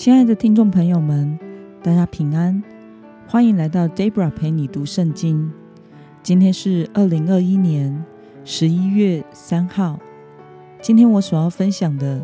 [0.00, 1.38] 亲爱的听众朋友们，
[1.82, 2.62] 大家平安，
[3.28, 5.52] 欢迎来到 Debra 陪你读圣经。
[6.22, 8.02] 今天是二零二一年
[8.42, 9.98] 十一月三号。
[10.80, 12.18] 今天我所要分享的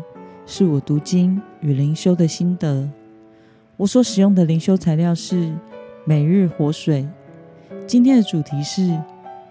[0.47, 2.89] 是我读经与灵修的心得。
[3.75, 5.53] 我所使用的灵修材料是
[6.03, 7.07] 每日活水。
[7.85, 8.99] 今天的主题是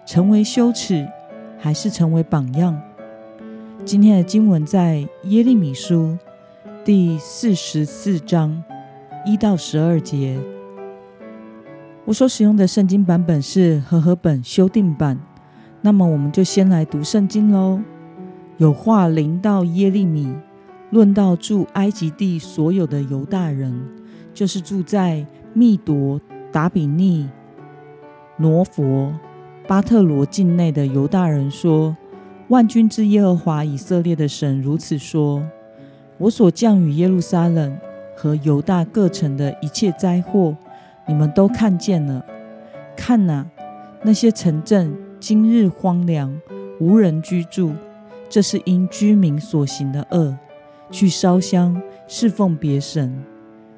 [0.05, 1.07] 成为羞耻
[1.57, 2.77] 还是成为榜样？
[3.85, 6.17] 今天的经文在耶利米书。
[6.87, 8.63] 第四十四章
[9.25, 10.39] 一到十二节，
[12.05, 15.19] 我所使用的圣经版本是和合本修订版。
[15.81, 17.81] 那么，我们就先来读圣经喽。
[18.55, 20.33] 有话临到耶利米，
[20.91, 23.77] 论到住埃及地所有的犹大人，
[24.33, 26.21] 就是住在密夺、
[26.53, 27.29] 达比尼、
[28.37, 29.13] 挪佛、
[29.67, 31.97] 巴特罗境内的犹大人说
[32.47, 35.45] ：“万军之耶和华以色列的神如此说。”
[36.17, 37.77] 我所降与耶路撒冷
[38.15, 40.55] 和犹大各城的一切灾祸，
[41.07, 42.25] 你们都看见了。
[42.95, 43.45] 看哪，
[44.01, 46.35] 那些城镇今日荒凉，
[46.79, 47.73] 无人居住，
[48.27, 50.35] 这是因居民所行的恶，
[50.89, 53.23] 去烧香侍奉别神，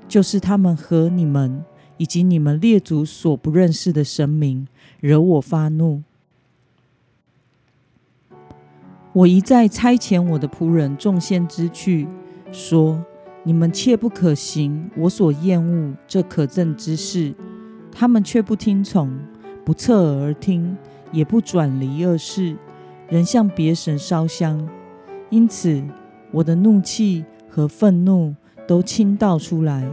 [0.07, 1.65] 就是他们和你们
[1.97, 4.65] 以及你们列祖所不认识的神明，
[5.01, 6.03] 惹我发怒。
[9.11, 12.07] 我一再差遣我的仆人众先知去。
[12.51, 13.03] 说
[13.43, 17.33] ：“你们切不可行我所厌恶这可憎之事。”
[17.91, 19.11] 他们却不听从，
[19.65, 20.77] 不侧耳而听，
[21.11, 22.55] 也不转离恶事，
[23.09, 24.67] 仍向别神烧香。
[25.29, 25.83] 因此，
[26.31, 28.33] 我的怒气和愤怒
[28.67, 29.87] 都倾倒出来，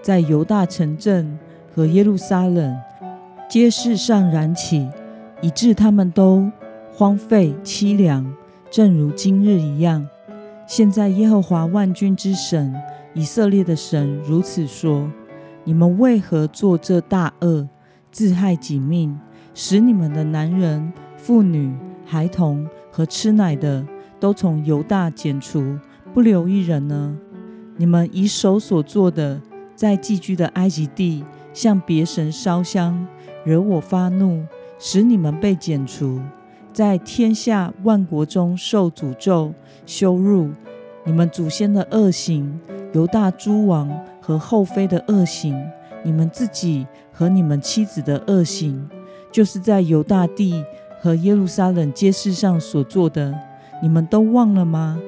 [0.00, 1.38] 在犹大城镇
[1.74, 2.76] 和耶路撒冷
[3.48, 4.88] 街市上燃起，
[5.42, 6.50] 以致他们都
[6.92, 8.32] 荒废凄凉，
[8.70, 10.06] 正如今日一样。
[10.70, 12.72] 现在，耶和华万军之神
[13.12, 15.10] 以色列的神如此说：
[15.64, 17.68] 你们为何做这大恶，
[18.12, 19.18] 自害己命，
[19.52, 21.74] 使你们的男人、妇女、
[22.06, 23.84] 孩童和吃奶的
[24.20, 25.76] 都从犹大剪除，
[26.14, 27.16] 不留一人呢？
[27.76, 29.40] 你们以手所做的，
[29.74, 33.08] 在寄居的埃及地向别神烧香，
[33.42, 34.44] 惹我发怒，
[34.78, 36.20] 使你们被剪除。
[36.72, 39.52] 在天下万国中受诅咒、
[39.84, 40.50] 羞辱，
[41.04, 42.60] 你们祖先的恶行，
[42.92, 43.90] 犹大诸王
[44.20, 45.56] 和后妃的恶行，
[46.02, 48.88] 你们自己和你们妻子的恶行，
[49.32, 50.62] 就是在犹大地
[51.00, 53.34] 和耶路撒冷街市上所做的，
[53.82, 55.00] 你们都忘了吗？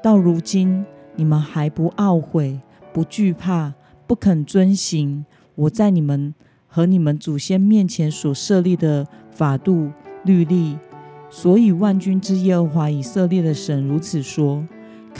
[0.00, 0.86] 到如今，
[1.16, 2.60] 你们还不懊悔、
[2.92, 3.74] 不惧怕、
[4.06, 5.24] 不肯遵行
[5.56, 6.32] 我在你们
[6.68, 9.90] 和你们祖先面前所设立的法度
[10.24, 10.78] 律例。
[11.28, 14.64] 所以，万军之耶和华以色列的神如此说：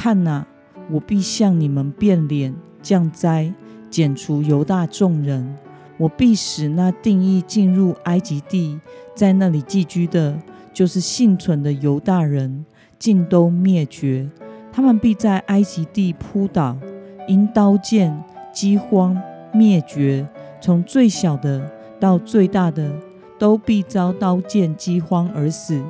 [0.04, 0.46] 看哪，
[0.90, 3.50] 我必向你们变脸降灾，
[3.88, 5.56] 剪除犹大众人。
[5.96, 8.78] 我必使那定义进入埃及地，
[9.14, 10.38] 在那里寄居的，
[10.74, 12.66] 就是幸存的犹大人，
[12.98, 14.28] 尽都灭绝。
[14.70, 16.76] 他们必在埃及地扑倒，
[17.26, 18.22] 因刀剑、
[18.52, 19.18] 饥荒
[19.54, 20.28] 灭绝。
[20.60, 22.92] 从最小的到最大的，
[23.38, 25.82] 都必遭刀剑、饥荒而死。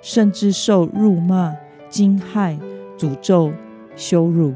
[0.00, 1.54] 甚至受辱骂、
[1.90, 2.56] 惊骇、
[2.98, 3.52] 诅咒、
[3.96, 4.54] 羞辱。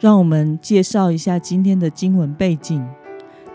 [0.00, 2.86] 让我们介绍一下今天的经文背景。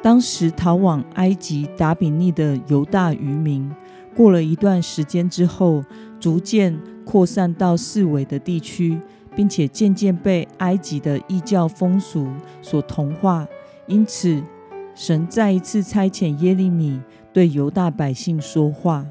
[0.02, 3.72] 当时逃往埃及达比尼的犹大渔民，
[4.16, 5.84] 过了一段时间之后，
[6.20, 9.00] 逐渐扩散到四围的地区，
[9.36, 12.28] 并且渐渐被埃及的异教风俗
[12.62, 13.48] 所同化。
[13.88, 14.44] 因此，
[14.94, 17.02] 神再一次差遣耶利米
[17.34, 19.04] 对犹大百姓说话。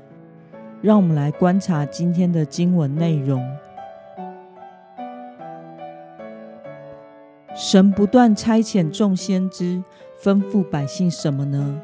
[0.81, 3.45] 让我们来观察今天的经文内容。
[7.55, 9.83] 神不断差遣众先知，
[10.21, 11.81] 吩咐百姓什么呢？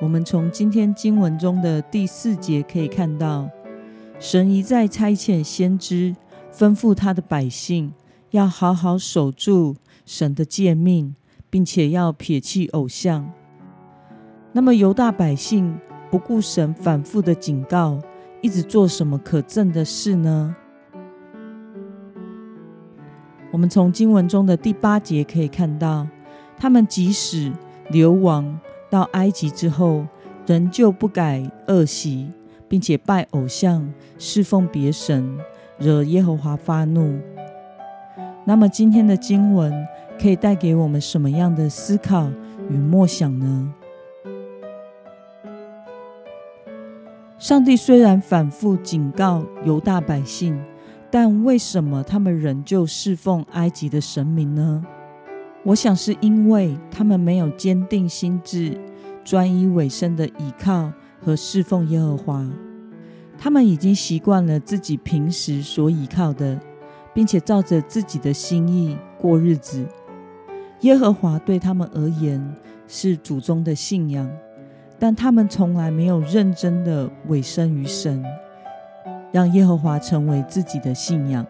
[0.00, 3.50] 我们从今天经文中的第四节可以看到，
[4.20, 6.14] 神一再差遣先知，
[6.52, 7.92] 吩咐他的百姓
[8.30, 9.74] 要好好守住
[10.06, 11.16] 神的诫命，
[11.50, 13.32] 并且要撇弃偶像。
[14.52, 15.76] 那么犹大百姓
[16.10, 18.00] 不顾神反复的警告。
[18.42, 20.56] 一直做什么可憎的事呢？
[23.50, 26.06] 我们从经文中的第八节可以看到，
[26.56, 27.52] 他们即使
[27.90, 28.58] 流亡
[28.88, 30.06] 到埃及之后，
[30.46, 32.30] 仍旧不改恶习，
[32.68, 35.36] 并且拜偶像、侍奉别神，
[35.78, 37.18] 惹耶和华发怒。
[38.44, 39.72] 那么，今天的经文
[40.20, 42.30] 可以带给我们什么样的思考
[42.68, 43.74] 与默想呢？
[47.38, 50.60] 上帝虽然反复警告犹大百姓，
[51.10, 54.84] 但为什么他们仍旧侍奉埃及的神明呢？
[55.64, 58.80] 我想是因为他们没有坚定心智，
[59.24, 62.48] 专一委身的倚靠和侍奉耶和华。
[63.36, 66.60] 他们已经习惯了自己平时所倚靠的，
[67.12, 69.86] 并且照着自己的心意过日子。
[70.82, 72.54] 耶和华对他们而言
[72.86, 74.30] 是祖宗的信仰，
[74.98, 78.24] 但他们从来没有认真的委身于神，
[79.32, 81.46] 让耶和华成为自己的信仰。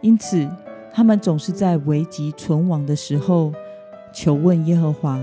[0.00, 0.48] 因此，
[0.92, 3.52] 他们总是在危急存亡的时候
[4.12, 5.18] 求问耶和华，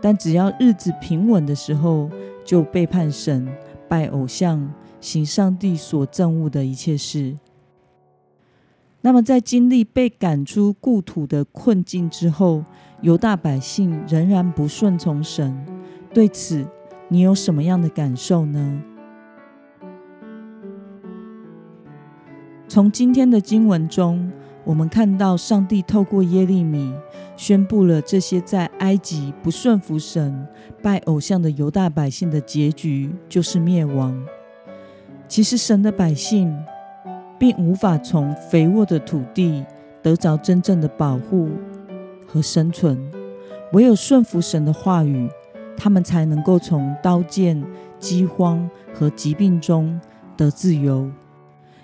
[0.00, 2.10] 但只要日子平稳的时候，
[2.44, 3.48] 就背叛神、
[3.88, 7.36] 拜偶像、行上帝所憎恶的一切事。
[9.02, 12.62] 那么，在经历被赶出故土的困境之后，
[13.00, 15.64] 犹大百姓仍然不顺从神，
[16.12, 16.66] 对此
[17.08, 18.82] 你有什么样的感受呢？
[22.80, 24.32] 从今天的经文中。
[24.64, 26.94] 我们看到上帝透过耶利米
[27.36, 30.46] 宣布了这些在埃及不顺服神、
[30.82, 34.18] 拜偶像的犹大百姓的结局就是灭亡。
[35.28, 36.56] 其实，神的百姓
[37.38, 39.62] 并无法从肥沃的土地
[40.02, 41.50] 得着真正的保护
[42.26, 42.98] 和生存，
[43.74, 45.28] 唯有顺服神的话语，
[45.76, 47.62] 他们才能够从刀剑、
[47.98, 50.00] 饥荒和疾病中
[50.34, 51.10] 得自由。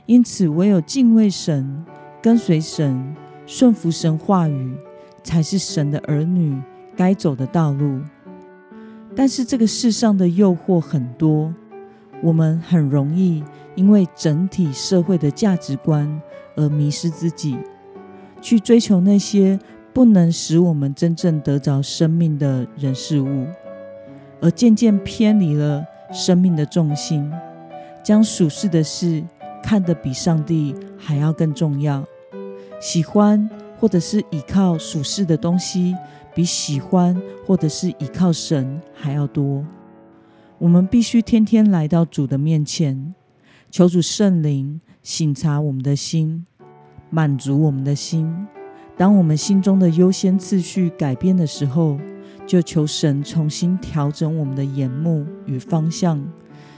[0.06, 1.84] 因此，唯有敬畏神。
[2.22, 3.14] 跟随神、
[3.46, 4.76] 顺服神话语，
[5.22, 6.60] 才是神的儿女
[6.96, 8.00] 该走的道路。
[9.14, 11.54] 但是这个世上的诱惑很多，
[12.20, 13.44] 我们很容易
[13.76, 16.20] 因为整体社会的价值观
[16.56, 17.56] 而迷失自己，
[18.40, 19.56] 去追求那些
[19.92, 23.46] 不能使我们真正得着生命的人事物，
[24.40, 27.30] 而渐渐偏离了生命的重心，
[28.02, 29.22] 将属世的事
[29.66, 32.04] 看得比上帝还要更重要。
[32.80, 35.92] 喜欢或者是依靠属世的东西，
[36.36, 39.66] 比喜欢或者是依靠神还要多。
[40.58, 43.12] 我们必须天天来到主的面前，
[43.68, 46.46] 求主圣灵醒察我们的心，
[47.10, 48.46] 满足我们的心。
[48.96, 51.98] 当我们心中的优先次序改变的时候，
[52.46, 56.24] 就求神重新调整我们的眼目与方向，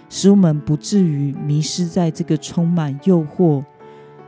[0.09, 3.65] 使我们不至于迷失在这个充满诱惑、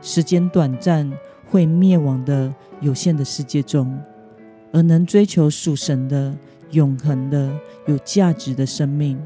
[0.01, 1.11] 时间短暂。
[1.51, 3.99] 会灭亡的有限的世界中，
[4.71, 6.33] 而能追求属神的
[6.69, 7.51] 永恒的
[7.87, 9.21] 有价值的生命。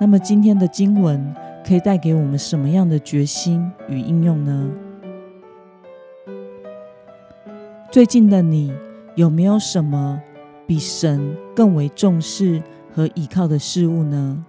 [0.00, 1.32] 那么，今天的经文
[1.64, 4.68] 可以带给我们什么样的决心与应用呢？
[7.92, 8.74] 最近的你
[9.14, 10.20] 有没有什么
[10.66, 12.60] 比神更为重视
[12.92, 14.44] 和依靠的事物呢？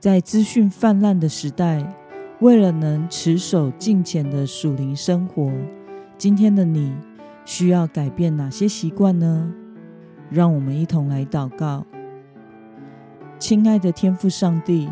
[0.00, 1.84] 在资讯泛滥的时代，
[2.38, 5.50] 为了能持守敬虔的属灵生活。
[6.16, 6.94] 今天的你
[7.44, 9.52] 需要改变哪些习惯呢？
[10.30, 11.84] 让我们一同来祷告。
[13.40, 14.88] 亲爱的天父上帝，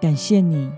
[0.00, 0.70] 感谢你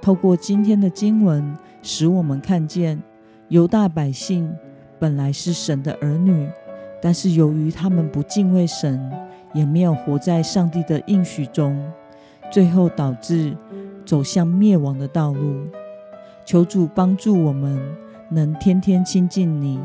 [0.00, 3.02] 透过今天的经文，使我们看见
[3.48, 4.50] 犹大百姓
[4.98, 6.48] 本来是神的儿女，
[7.02, 8.98] 但是由于他们不敬畏神，
[9.52, 11.78] 也没有活在上帝的应许中，
[12.50, 13.56] 最后导致
[14.04, 15.66] 走向灭亡的道路。
[16.44, 17.80] 求主帮助我们。
[18.32, 19.80] 能天天亲近你，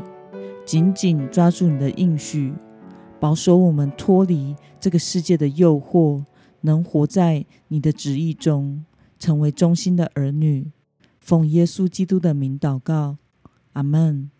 [0.64, 2.54] 紧紧抓住你的应许，
[3.18, 6.22] 保守我们脱离这个世界的诱惑，
[6.60, 8.84] 能活在你的旨意中，
[9.18, 10.70] 成为忠心的儿女。
[11.18, 13.16] 奉耶稣基督的名祷告，
[13.72, 14.30] 阿门。